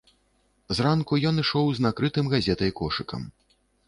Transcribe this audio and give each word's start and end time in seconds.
Зранку 0.77 1.19
ён 1.31 1.35
ішоў 1.43 1.69
з 1.79 1.83
накрытым 1.87 2.31
газетай 2.33 2.71
кошыкам. 2.81 3.29